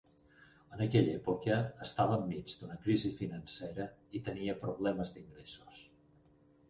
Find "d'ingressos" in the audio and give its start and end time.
5.19-5.85